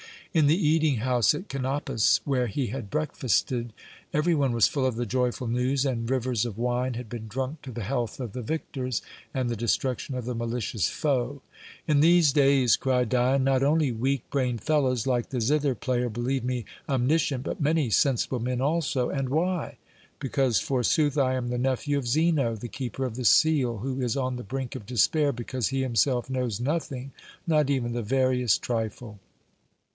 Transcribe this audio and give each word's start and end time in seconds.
In 0.33 0.47
the 0.47 0.55
eating 0.57 0.97
house 0.99 1.35
at 1.35 1.47
Kanopus, 1.49 2.21
where 2.23 2.47
he 2.47 2.67
had 2.67 2.89
breakfasted, 2.89 3.71
everyone 4.13 4.53
was 4.53 4.65
full 4.67 4.85
of 4.85 4.95
the 4.95 5.05
joyful 5.05 5.45
news, 5.45 5.85
and 5.85 6.09
rivers 6.09 6.43
of 6.45 6.57
wine 6.57 6.93
had 6.93 7.07
been 7.09 7.27
drunk 7.27 7.61
to 7.63 7.71
the 7.71 7.83
health 7.83 8.19
of 8.19 8.31
the 8.31 8.41
victors 8.41 9.03
and 9.33 9.47
the 9.47 9.57
destruction 9.57 10.15
of 10.15 10.23
the 10.23 10.33
malicious 10.33 10.87
foe. 10.89 11.41
"In 11.85 11.99
these 11.99 12.31
days," 12.31 12.77
cried 12.77 13.09
Dion, 13.09 13.43
"not 13.43 13.61
only 13.61 13.91
weak 13.91 14.27
brained 14.31 14.61
fellows, 14.61 15.05
like 15.05 15.29
the 15.29 15.41
zither 15.41 15.75
player, 15.75 16.09
believe 16.09 16.45
me 16.45 16.65
omniscient, 16.89 17.43
but 17.43 17.61
many 17.61 17.89
sensible 17.91 18.39
men 18.39 18.61
also. 18.61 19.09
And 19.09 19.29
why? 19.29 19.77
Because, 20.17 20.59
forsooth, 20.59 21.17
I 21.17 21.35
am 21.35 21.49
the 21.49 21.57
nephew 21.59 21.97
of 21.97 22.07
Zeno, 22.07 22.55
the 22.55 22.69
Keeper 22.69 23.05
of 23.05 23.17
the 23.17 23.25
Seal, 23.25 23.79
who 23.79 24.01
is 24.01 24.15
on 24.17 24.37
the 24.37 24.43
brink 24.43 24.75
of 24.75 24.85
despair 24.85 25.31
because 25.33 25.67
he 25.67 25.81
himself 25.81 26.27
knows 26.29 26.59
nothing, 26.61 27.11
not 27.45 27.69
even 27.69 27.91
the 27.91 28.01
veriest 28.01 28.63
trifle." 28.63 29.19